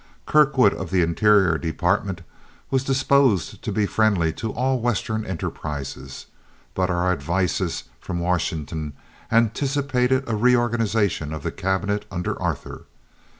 [0.25, 2.21] Kirkwood of the Interior Department
[2.71, 6.25] was disposed to be friendly to all Western enterprises,
[6.73, 8.93] but our advices from Washington
[9.31, 12.85] anticipated a reorganization of the cabinet under Arthur.